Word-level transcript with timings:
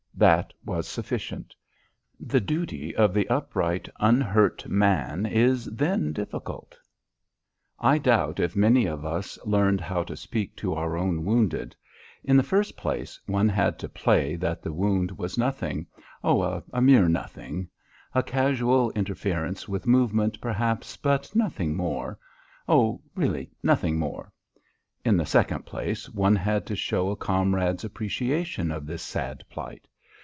That 0.13 0.53
was 0.63 0.87
sufficient. 0.87 1.55
The 2.19 2.39
duty 2.41 2.95
of 2.95 3.11
the 3.11 3.27
upright, 3.27 3.89
unhurt, 3.99 4.67
man 4.69 5.25
is 5.25 5.65
then 5.65 6.13
difficult. 6.13 6.77
I 7.79 7.97
doubt 7.97 8.39
if 8.39 8.55
many 8.55 8.85
of 8.85 9.03
us 9.03 9.39
learned 9.47 9.81
how 9.81 10.03
to 10.03 10.15
speak 10.15 10.55
to 10.57 10.75
our 10.75 10.95
own 10.95 11.25
wounded. 11.25 11.75
In 12.23 12.37
the 12.37 12.43
first 12.43 12.77
place, 12.77 13.19
one 13.25 13.49
had 13.49 13.79
to 13.79 13.89
play 13.89 14.35
that 14.35 14.61
the 14.61 14.71
wound 14.71 15.17
was 15.17 15.39
nothing; 15.39 15.87
oh, 16.23 16.61
a 16.71 16.81
mere 16.81 17.09
nothing; 17.09 17.67
a 18.13 18.21
casual 18.21 18.91
interference 18.91 19.67
with 19.67 19.87
movement, 19.87 20.39
perhaps, 20.39 20.97
but 20.97 21.35
nothing 21.35 21.75
more; 21.75 22.19
oh, 22.69 23.01
really 23.15 23.49
nothing 23.63 23.97
more. 23.97 24.31
In 25.03 25.17
the 25.17 25.25
second 25.25 25.65
place, 25.65 26.09
one 26.09 26.35
had 26.35 26.67
to 26.67 26.75
show 26.75 27.09
a 27.09 27.15
comrade's 27.15 27.83
appreciation 27.83 28.69
of 28.71 28.85
this 28.85 29.01
sad 29.01 29.43
plight. 29.49 29.87